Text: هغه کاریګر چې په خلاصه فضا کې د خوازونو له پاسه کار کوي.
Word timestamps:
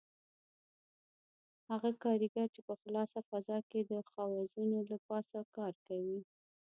هغه 1.69 1.89
کاریګر 2.03 2.47
چې 2.55 2.61
په 2.67 2.73
خلاصه 2.81 3.19
فضا 3.29 3.57
کې 3.69 3.79
د 3.91 3.93
خوازونو 4.09 4.77
له 4.89 4.97
پاسه 5.07 5.39
کار 5.55 5.73
کوي. 5.87 6.19